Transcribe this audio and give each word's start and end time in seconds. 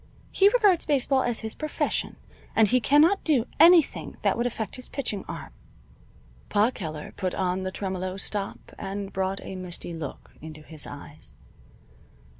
"He 0.31 0.47
regards 0.49 0.83
baseball 0.83 1.21
as 1.21 1.41
his 1.41 1.53
profession, 1.53 2.15
and 2.55 2.67
he 2.67 2.79
cannot 2.79 3.23
do 3.23 3.45
anything 3.59 4.17
that 4.23 4.35
would 4.35 4.47
affect 4.47 4.75
his 4.75 4.89
pitching 4.89 5.23
arm." 5.27 5.53
Pa 6.49 6.71
Keller 6.71 7.13
put 7.15 7.35
on 7.35 7.61
the 7.61 7.71
tremolo 7.71 8.17
stop 8.17 8.73
and 8.79 9.13
brought 9.13 9.41
a 9.43 9.55
misty 9.55 9.93
look 9.93 10.31
into 10.41 10.63
his 10.63 10.87
eyes. 10.87 11.35